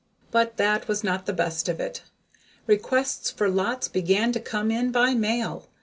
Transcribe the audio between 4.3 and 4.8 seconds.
to come